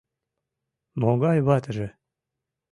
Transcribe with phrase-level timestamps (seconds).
[0.99, 1.87] Могай ватыже?